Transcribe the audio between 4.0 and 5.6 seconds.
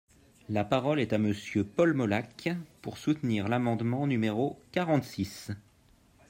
numéro quarante-six.